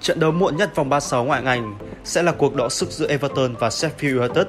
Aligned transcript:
Trận 0.00 0.20
đấu 0.20 0.32
muộn 0.32 0.56
nhất 0.56 0.74
vòng 0.74 0.88
36 0.88 1.24
ngoại 1.24 1.42
hạng 1.42 1.46
Anh 1.46 1.78
sẽ 2.04 2.22
là 2.22 2.32
cuộc 2.32 2.54
đọ 2.54 2.68
sức 2.68 2.90
giữa 2.90 3.06
Everton 3.08 3.54
và 3.54 3.68
Sheffield 3.68 4.18
United, 4.20 4.46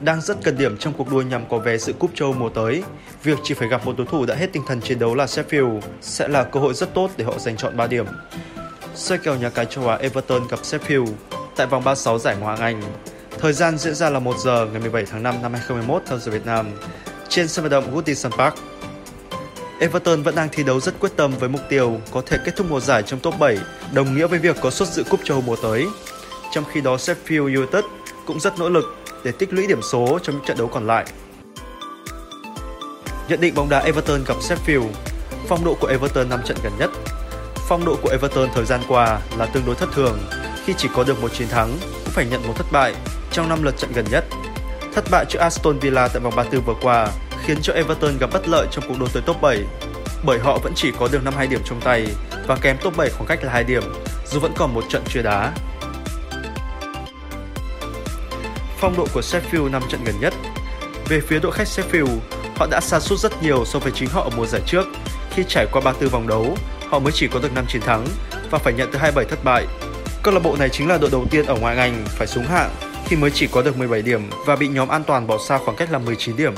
đang 0.00 0.20
rất 0.20 0.36
cần 0.42 0.58
điểm 0.58 0.76
trong 0.76 0.92
cuộc 0.92 1.10
đua 1.10 1.22
nhằm 1.22 1.48
có 1.48 1.58
vé 1.58 1.78
dự 1.78 1.92
cúp 1.92 2.10
châu 2.14 2.32
mùa 2.32 2.48
tới. 2.48 2.82
Việc 3.22 3.38
chỉ 3.42 3.54
phải 3.54 3.68
gặp 3.68 3.86
một 3.86 3.94
đối 3.98 4.06
thủ 4.06 4.26
đã 4.26 4.34
hết 4.34 4.52
tinh 4.52 4.62
thần 4.66 4.80
chiến 4.80 4.98
đấu 4.98 5.14
là 5.14 5.24
Sheffield 5.24 5.80
sẽ 6.00 6.28
là 6.28 6.44
cơ 6.44 6.60
hội 6.60 6.74
rất 6.74 6.94
tốt 6.94 7.10
để 7.16 7.24
họ 7.24 7.38
giành 7.38 7.56
chọn 7.56 7.76
3 7.76 7.86
điểm. 7.86 8.06
Soi 8.94 9.18
kèo 9.18 9.34
nhà 9.34 9.50
cái 9.50 9.66
châu 9.66 9.88
Á 9.88 9.96
Everton 9.96 10.42
gặp 10.50 10.60
Sheffield 10.62 11.12
tại 11.56 11.66
vòng 11.66 11.84
36 11.84 12.18
giải 12.18 12.36
Ngoại 12.40 12.56
hạng 12.56 12.66
Anh. 12.66 12.82
Thời 13.38 13.52
gian 13.52 13.78
diễn 13.78 13.94
ra 13.94 14.10
là 14.10 14.18
1 14.18 14.38
giờ 14.38 14.66
ngày 14.72 14.80
17 14.80 15.04
tháng 15.10 15.22
5 15.22 15.34
năm 15.42 15.52
2021 15.52 16.02
theo 16.06 16.18
giờ 16.18 16.32
Việt 16.32 16.46
Nam 16.46 16.66
trên 17.28 17.48
sân 17.48 17.62
vận 17.62 17.70
động 17.70 17.94
Goodison 17.94 18.32
Park. 18.32 18.54
Everton 19.82 20.22
vẫn 20.22 20.34
đang 20.34 20.48
thi 20.52 20.62
đấu 20.62 20.80
rất 20.80 21.00
quyết 21.00 21.16
tâm 21.16 21.32
với 21.38 21.48
mục 21.48 21.60
tiêu 21.68 22.00
có 22.12 22.22
thể 22.26 22.38
kết 22.44 22.56
thúc 22.56 22.66
mùa 22.70 22.80
giải 22.80 23.02
trong 23.02 23.20
top 23.20 23.38
7, 23.38 23.58
đồng 23.92 24.14
nghĩa 24.14 24.26
với 24.26 24.38
việc 24.38 24.56
có 24.60 24.70
suất 24.70 24.88
dự 24.88 25.04
cúp 25.04 25.20
châu 25.24 25.40
mùa 25.40 25.56
tới. 25.62 25.86
Trong 26.52 26.64
khi 26.72 26.80
đó 26.80 26.96
Sheffield 26.96 27.56
United 27.56 27.84
cũng 28.26 28.40
rất 28.40 28.58
nỗ 28.58 28.68
lực 28.68 28.84
để 29.24 29.32
tích 29.32 29.52
lũy 29.52 29.66
điểm 29.66 29.82
số 29.82 30.18
trong 30.22 30.36
những 30.36 30.44
trận 30.44 30.56
đấu 30.58 30.68
còn 30.68 30.86
lại. 30.86 31.04
Nhận 33.28 33.40
định 33.40 33.54
bóng 33.54 33.68
đá 33.68 33.78
Everton 33.78 34.24
gặp 34.26 34.36
Sheffield 34.40 34.88
Phong 35.48 35.64
độ 35.64 35.76
của 35.80 35.86
Everton 35.86 36.28
5 36.28 36.40
trận 36.44 36.56
gần 36.62 36.72
nhất 36.78 36.90
Phong 37.68 37.84
độ 37.84 37.96
của 38.02 38.08
Everton 38.08 38.48
thời 38.54 38.64
gian 38.64 38.80
qua 38.88 39.20
là 39.38 39.46
tương 39.46 39.66
đối 39.66 39.74
thất 39.74 39.88
thường 39.92 40.18
khi 40.64 40.74
chỉ 40.76 40.88
có 40.94 41.04
được 41.04 41.22
một 41.22 41.32
chiến 41.34 41.48
thắng 41.48 41.68
cũng 41.80 42.12
phải 42.12 42.26
nhận 42.30 42.46
một 42.46 42.52
thất 42.56 42.66
bại 42.72 42.94
trong 43.32 43.48
5 43.48 43.62
lượt 43.62 43.78
trận 43.78 43.92
gần 43.94 44.04
nhất. 44.10 44.24
Thất 44.94 45.04
bại 45.10 45.24
trước 45.28 45.38
Aston 45.38 45.78
Villa 45.78 46.08
tại 46.08 46.20
vòng 46.20 46.36
34 46.36 46.64
vừa 46.66 46.80
qua 46.82 47.08
khiến 47.46 47.58
cho 47.62 47.72
Everton 47.72 48.18
gặp 48.18 48.30
bất 48.32 48.48
lợi 48.48 48.66
trong 48.70 48.84
cuộc 48.88 48.94
đua 49.00 49.06
tới 49.12 49.22
top 49.26 49.42
7 49.42 49.58
bởi 50.24 50.38
họ 50.38 50.58
vẫn 50.62 50.72
chỉ 50.76 50.92
có 50.98 51.08
được 51.12 51.24
52 51.24 51.46
điểm 51.46 51.60
trong 51.64 51.80
tay 51.80 52.06
và 52.46 52.56
kém 52.56 52.76
top 52.82 52.96
7 52.96 53.10
khoảng 53.10 53.26
cách 53.26 53.44
là 53.44 53.52
2 53.52 53.64
điểm 53.64 53.82
dù 54.26 54.40
vẫn 54.40 54.52
còn 54.56 54.74
một 54.74 54.84
trận 54.88 55.02
chưa 55.08 55.22
đá. 55.22 55.52
Phong 58.78 58.96
độ 58.96 59.06
của 59.14 59.20
Sheffield 59.20 59.70
năm 59.70 59.82
trận 59.88 60.04
gần 60.04 60.14
nhất 60.20 60.34
Về 61.08 61.20
phía 61.20 61.38
đội 61.38 61.52
khách 61.52 61.66
Sheffield, 61.66 62.18
họ 62.56 62.66
đã 62.70 62.80
xa 62.80 63.00
sút 63.00 63.18
rất 63.18 63.42
nhiều 63.42 63.64
so 63.64 63.78
với 63.78 63.92
chính 63.94 64.08
họ 64.08 64.22
ở 64.22 64.30
mùa 64.36 64.46
giải 64.46 64.62
trước 64.66 64.86
khi 65.30 65.44
trải 65.48 65.66
qua 65.72 65.82
34 65.84 66.10
vòng 66.10 66.28
đấu, 66.28 66.56
họ 66.88 66.98
mới 66.98 67.12
chỉ 67.12 67.28
có 67.28 67.40
được 67.42 67.54
5 67.54 67.64
chiến 67.68 67.82
thắng 67.82 68.06
và 68.50 68.58
phải 68.58 68.72
nhận 68.72 68.90
tới 68.92 69.00
27 69.00 69.24
thất 69.24 69.44
bại. 69.44 69.66
Câu 70.22 70.34
lạc 70.34 70.40
bộ 70.40 70.56
này 70.58 70.68
chính 70.68 70.88
là 70.88 70.98
đội 70.98 71.10
đầu 71.10 71.26
tiên 71.30 71.46
ở 71.46 71.54
ngoại 71.54 71.76
ngành 71.76 72.04
phải 72.06 72.26
xuống 72.26 72.44
hạng 72.44 72.70
khi 73.06 73.16
mới 73.16 73.30
chỉ 73.30 73.46
có 73.46 73.62
được 73.62 73.78
17 73.78 74.02
điểm 74.02 74.20
và 74.46 74.56
bị 74.56 74.68
nhóm 74.68 74.88
an 74.88 75.04
toàn 75.04 75.26
bỏ 75.26 75.38
xa 75.48 75.58
khoảng 75.58 75.76
cách 75.76 75.92
là 75.92 75.98
19 75.98 76.36
điểm. 76.36 76.54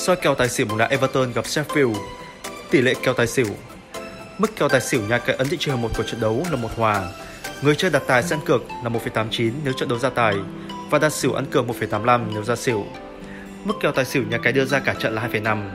Soi 0.00 0.16
kèo 0.16 0.34
tài 0.34 0.48
xỉu 0.48 0.66
bóng 0.66 0.78
đá 0.78 0.86
Everton 0.86 1.32
gặp 1.32 1.44
Sheffield. 1.44 1.94
Tỷ 2.70 2.80
lệ 2.80 2.94
kèo 3.02 3.14
tài 3.14 3.26
xỉu 3.26 3.46
Mức 4.38 4.56
kèo 4.56 4.68
tài 4.68 4.80
xỉu 4.80 5.00
nhà 5.08 5.18
cái 5.18 5.36
ấn 5.36 5.48
thị 5.48 5.56
trường 5.60 5.82
một 5.82 5.88
của 5.96 6.02
trận 6.02 6.20
đấu 6.20 6.42
là 6.50 6.56
một 6.56 6.68
hòa. 6.76 7.08
Người 7.62 7.74
chơi 7.74 7.90
đặt 7.90 8.02
tài 8.06 8.22
sẽ 8.22 8.36
ăn 8.36 8.44
cược 8.44 8.62
là 8.84 8.90
1,89 8.90 9.52
nếu 9.64 9.72
trận 9.72 9.88
đấu 9.88 9.98
ra 9.98 10.10
tài 10.10 10.34
và 10.90 10.98
đặt 10.98 11.12
xỉu 11.12 11.32
ăn 11.32 11.44
cược 11.50 11.66
1,85 11.66 12.26
nếu 12.32 12.44
ra 12.44 12.56
xỉu. 12.56 12.86
Mức 13.64 13.74
kèo 13.80 13.92
tài 13.92 14.04
xỉu 14.04 14.22
nhà 14.30 14.38
cái 14.38 14.52
đưa 14.52 14.64
ra 14.64 14.78
cả 14.78 14.94
trận 14.94 15.14
là 15.14 15.28
2,5. 15.32 15.68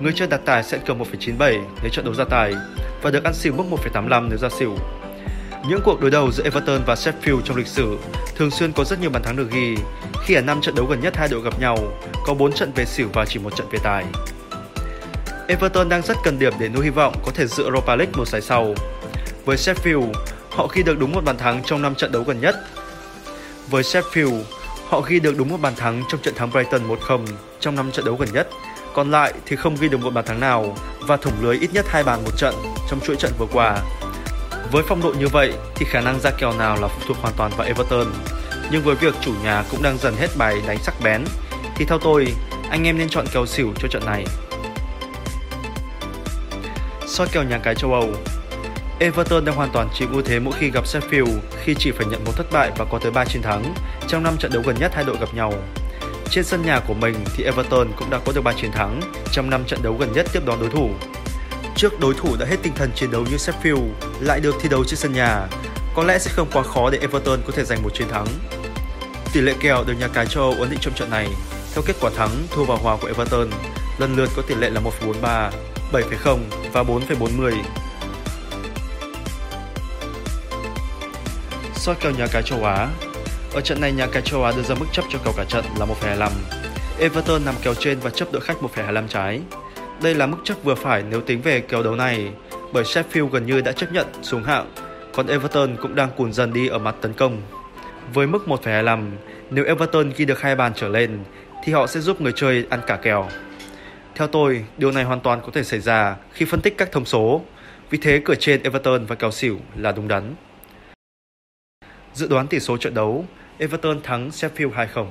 Người 0.00 0.12
chơi 0.16 0.28
đặt 0.28 0.40
tài 0.44 0.64
sẽ 0.64 0.76
ăn 0.76 0.86
cược 0.86 0.96
1,97 0.96 1.62
nếu 1.82 1.90
trận 1.92 2.04
đấu 2.04 2.14
ra 2.14 2.24
tài 2.30 2.54
và 3.02 3.10
được 3.10 3.24
ăn 3.24 3.34
xỉu 3.34 3.52
mức 3.52 3.64
1,85 3.70 4.28
nếu 4.28 4.38
ra 4.38 4.48
xỉu. 4.48 4.76
Những 5.68 5.80
cuộc 5.84 6.00
đối 6.00 6.10
đầu 6.10 6.32
giữa 6.32 6.44
Everton 6.44 6.82
và 6.86 6.94
Sheffield 6.94 7.40
trong 7.40 7.56
lịch 7.56 7.66
sử 7.66 7.98
thường 8.36 8.50
xuyên 8.50 8.72
có 8.72 8.84
rất 8.84 9.00
nhiều 9.00 9.10
bàn 9.10 9.22
thắng 9.22 9.36
được 9.36 9.50
ghi, 9.50 9.76
khi 10.24 10.34
ở 10.34 10.40
5 10.40 10.60
trận 10.60 10.74
đấu 10.74 10.86
gần 10.86 11.00
nhất 11.00 11.16
hai 11.16 11.28
đội 11.28 11.42
gặp 11.42 11.60
nhau, 11.60 11.78
có 12.26 12.34
4 12.34 12.52
trận 12.52 12.72
về 12.74 12.84
xỉu 12.84 13.08
và 13.12 13.24
chỉ 13.24 13.38
một 13.38 13.56
trận 13.56 13.66
về 13.70 13.78
tài. 13.82 14.04
Everton 15.48 15.88
đang 15.88 16.02
rất 16.02 16.16
cần 16.24 16.38
điểm 16.38 16.52
để 16.58 16.68
nuôi 16.68 16.84
hy 16.84 16.90
vọng 16.90 17.14
có 17.24 17.32
thể 17.34 17.46
dự 17.46 17.64
Europa 17.64 17.96
League 17.96 18.12
một 18.16 18.28
giải 18.28 18.40
sau. 18.40 18.74
Với 19.44 19.56
Sheffield, 19.56 20.12
họ 20.50 20.66
ghi 20.74 20.82
được 20.82 20.98
đúng 20.98 21.12
một 21.12 21.24
bàn 21.24 21.38
thắng 21.38 21.62
trong 21.64 21.82
5 21.82 21.94
trận 21.94 22.12
đấu 22.12 22.22
gần 22.22 22.40
nhất. 22.40 22.56
Với 23.70 23.82
Sheffield, 23.82 24.42
họ 24.88 25.00
ghi 25.00 25.20
được 25.20 25.38
đúng 25.38 25.48
một 25.48 25.60
bàn 25.60 25.74
thắng 25.76 26.02
trong 26.08 26.20
trận 26.22 26.34
thắng 26.34 26.50
Brighton 26.50 26.88
1-0 26.88 27.26
trong 27.60 27.74
5 27.74 27.92
trận 27.92 28.04
đấu 28.04 28.16
gần 28.16 28.28
nhất. 28.32 28.48
Còn 28.94 29.10
lại 29.10 29.32
thì 29.46 29.56
không 29.56 29.76
ghi 29.80 29.88
được 29.88 29.98
một 29.98 30.10
bàn 30.10 30.24
thắng 30.24 30.40
nào 30.40 30.76
và 31.00 31.16
thủng 31.16 31.42
lưới 31.42 31.58
ít 31.58 31.70
nhất 31.72 31.86
hai 31.88 32.04
bàn 32.04 32.24
một 32.24 32.32
trận 32.36 32.54
trong 32.90 33.00
chuỗi 33.00 33.16
trận 33.16 33.32
vừa 33.38 33.46
qua. 33.52 33.78
Với 34.72 34.82
phong 34.88 35.02
độ 35.02 35.12
như 35.18 35.28
vậy 35.28 35.52
thì 35.74 35.86
khả 35.88 36.00
năng 36.00 36.20
ra 36.20 36.30
kèo 36.30 36.52
nào 36.52 36.76
là 36.80 36.88
phụ 36.88 37.00
thuộc 37.06 37.16
hoàn 37.16 37.34
toàn 37.36 37.50
vào 37.56 37.66
Everton. 37.66 38.06
Nhưng 38.70 38.82
với 38.82 38.94
việc 38.94 39.14
chủ 39.20 39.32
nhà 39.44 39.64
cũng 39.70 39.82
đang 39.82 39.98
dần 39.98 40.14
hết 40.16 40.28
bài 40.36 40.62
đánh 40.66 40.78
sắc 40.78 40.94
bén 41.04 41.24
thì 41.76 41.84
theo 41.84 41.98
tôi, 41.98 42.26
anh 42.70 42.86
em 42.86 42.98
nên 42.98 43.08
chọn 43.08 43.26
kèo 43.32 43.46
xỉu 43.46 43.72
cho 43.78 43.88
trận 43.88 44.06
này. 44.06 44.24
Soi 47.06 47.26
kèo 47.32 47.42
nhà 47.42 47.58
cái 47.58 47.74
châu 47.74 47.92
Âu 47.92 48.08
Everton 48.98 49.44
đang 49.44 49.54
hoàn 49.56 49.70
toàn 49.72 49.88
chiếm 49.94 50.12
ưu 50.12 50.22
thế 50.22 50.40
mỗi 50.40 50.54
khi 50.58 50.70
gặp 50.70 50.84
Sheffield 50.84 51.38
khi 51.64 51.74
chỉ 51.78 51.90
phải 51.90 52.06
nhận 52.06 52.24
một 52.24 52.32
thất 52.36 52.46
bại 52.52 52.70
và 52.76 52.84
có 52.84 52.98
tới 52.98 53.12
3 53.12 53.24
chiến 53.24 53.42
thắng 53.42 53.74
trong 54.08 54.22
5 54.22 54.36
trận 54.38 54.52
đấu 54.52 54.62
gần 54.66 54.76
nhất 54.80 54.92
hai 54.94 55.04
đội 55.04 55.16
gặp 55.20 55.34
nhau. 55.34 55.52
Trên 56.30 56.44
sân 56.44 56.62
nhà 56.66 56.80
của 56.86 56.94
mình 56.94 57.14
thì 57.36 57.44
Everton 57.44 57.88
cũng 57.96 58.10
đã 58.10 58.18
có 58.24 58.32
được 58.34 58.44
3 58.44 58.52
chiến 58.52 58.72
thắng 58.72 59.00
trong 59.32 59.50
5 59.50 59.64
trận 59.66 59.82
đấu 59.82 59.96
gần 60.00 60.12
nhất 60.12 60.26
tiếp 60.32 60.40
đón 60.46 60.60
đối 60.60 60.70
thủ. 60.70 60.90
Trước 61.76 62.00
đối 62.00 62.14
thủ 62.14 62.36
đã 62.36 62.46
hết 62.46 62.56
tinh 62.62 62.72
thần 62.76 62.90
chiến 62.94 63.10
đấu 63.10 63.24
như 63.30 63.36
Sheffield 63.36 63.88
lại 64.20 64.40
được 64.40 64.54
thi 64.60 64.68
đấu 64.68 64.84
trên 64.84 64.96
sân 64.96 65.12
nhà, 65.12 65.46
có 65.94 66.04
lẽ 66.04 66.18
sẽ 66.18 66.30
không 66.34 66.48
quá 66.52 66.62
khó 66.62 66.90
để 66.90 66.98
Everton 66.98 67.40
có 67.46 67.52
thể 67.56 67.64
giành 67.64 67.82
một 67.82 67.94
chiến 67.94 68.08
thắng. 68.08 68.26
Tỷ 69.32 69.40
lệ 69.40 69.54
kèo 69.60 69.84
được 69.84 69.94
nhà 70.00 70.08
cái 70.08 70.26
châu 70.26 70.42
Âu 70.42 70.52
ấn 70.52 70.70
định 70.70 70.78
trong 70.82 70.94
trận 70.94 71.10
này 71.10 71.28
theo 71.74 71.82
kết 71.86 71.96
quả 72.00 72.10
thắng, 72.16 72.30
thua 72.50 72.64
và 72.64 72.74
hòa 72.74 72.96
của 73.00 73.06
Everton 73.06 73.50
lần 73.98 74.16
lượt 74.16 74.28
có 74.36 74.42
tỷ 74.42 74.54
lệ 74.54 74.70
là 74.70 74.80
1,43, 74.80 75.50
7,0 75.92 76.38
và 76.72 76.82
4,40. 76.82 77.52
Soi 81.74 81.94
kèo 81.94 82.12
nhà 82.12 82.26
cái 82.32 82.42
châu 82.42 82.64
Á 82.64 82.88
Ở 83.54 83.60
trận 83.60 83.80
này 83.80 83.92
nhà 83.92 84.06
cái 84.06 84.22
châu 84.22 84.44
Á 84.44 84.52
đưa 84.56 84.62
ra 84.62 84.74
mức 84.74 84.86
chấp 84.92 85.04
cho 85.10 85.18
kèo 85.24 85.32
cả 85.36 85.44
trận 85.48 85.64
là 85.78 85.86
1,25. 85.86 86.30
Everton 86.98 87.44
nằm 87.44 87.54
kèo 87.62 87.74
trên 87.74 88.00
và 88.00 88.10
chấp 88.10 88.32
đội 88.32 88.42
khách 88.42 88.56
1,25 88.62 89.08
trái. 89.08 89.40
Đây 90.02 90.14
là 90.14 90.26
mức 90.26 90.36
chấp 90.44 90.54
vừa 90.62 90.74
phải 90.74 91.04
nếu 91.10 91.20
tính 91.20 91.42
về 91.42 91.60
kèo 91.60 91.82
đấu 91.82 91.94
này, 91.94 92.32
bởi 92.72 92.84
Sheffield 92.84 93.26
gần 93.26 93.46
như 93.46 93.60
đã 93.60 93.72
chấp 93.72 93.92
nhận 93.92 94.06
xuống 94.22 94.42
hạng, 94.42 94.74
còn 95.14 95.26
Everton 95.26 95.76
cũng 95.76 95.94
đang 95.94 96.10
cùn 96.16 96.32
dần 96.32 96.52
đi 96.52 96.68
ở 96.68 96.78
mặt 96.78 96.94
tấn 97.00 97.12
công. 97.12 97.42
Với 98.14 98.26
mức 98.26 98.46
1,25, 98.46 99.10
nếu 99.50 99.64
Everton 99.64 100.12
ghi 100.16 100.24
được 100.24 100.40
hai 100.40 100.56
bàn 100.56 100.72
trở 100.76 100.88
lên 100.88 101.18
thì 101.64 101.72
họ 101.72 101.86
sẽ 101.86 102.00
giúp 102.00 102.20
người 102.20 102.32
chơi 102.36 102.66
ăn 102.70 102.80
cả 102.86 102.96
kèo. 102.96 103.28
Theo 104.14 104.28
tôi, 104.28 104.64
điều 104.78 104.92
này 104.92 105.04
hoàn 105.04 105.20
toàn 105.20 105.40
có 105.40 105.48
thể 105.52 105.62
xảy 105.62 105.80
ra 105.80 106.16
khi 106.32 106.44
phân 106.44 106.60
tích 106.60 106.74
các 106.78 106.92
thông 106.92 107.04
số, 107.04 107.42
vì 107.90 107.98
thế 107.98 108.20
cửa 108.24 108.34
trên 108.34 108.62
Everton 108.62 109.06
và 109.06 109.14
kèo 109.14 109.30
xỉu 109.30 109.58
là 109.76 109.92
đúng 109.92 110.08
đắn. 110.08 110.34
Dự 112.14 112.28
đoán 112.28 112.46
tỷ 112.46 112.60
số 112.60 112.76
trận 112.76 112.94
đấu, 112.94 113.24
Everton 113.58 114.00
thắng 114.02 114.28
Sheffield 114.28 114.70
2-0. 114.72 115.06